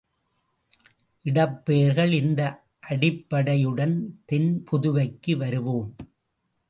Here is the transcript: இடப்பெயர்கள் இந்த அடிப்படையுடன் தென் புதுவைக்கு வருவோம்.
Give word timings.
இடப்பெயர்கள் 1.25 2.11
இந்த 2.11 2.41
அடிப்படையுடன் 2.89 3.95
தென் 4.25 4.51
புதுவைக்கு 4.71 5.35
வருவோம். 5.37 5.89